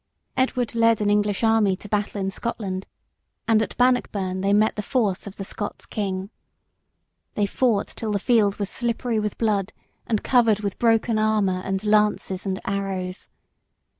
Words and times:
Edward 0.35 0.73
led 0.73 0.99
an 0.99 1.11
English 1.11 1.43
army 1.43 1.75
to 1.75 1.87
battle 1.87 2.19
in 2.19 2.31
Scotland; 2.31 2.87
and 3.47 3.61
at 3.61 3.77
Bannockburn 3.77 4.41
they 4.41 4.51
met 4.51 4.75
the 4.75 4.81
force 4.81 5.27
of 5.27 5.35
the 5.35 5.45
Scots 5.45 5.85
king. 5.85 6.31
They 7.35 7.45
fought 7.45 7.89
till 7.89 8.11
the 8.11 8.17
field 8.17 8.55
was 8.57 8.67
slippery 8.67 9.19
with 9.19 9.37
blood, 9.37 9.73
and 10.07 10.23
covered 10.23 10.61
with 10.61 10.79
broken 10.79 11.19
armour 11.19 11.61
and 11.63 11.83
lances 11.83 12.47
and 12.47 12.59
arrows. 12.65 13.27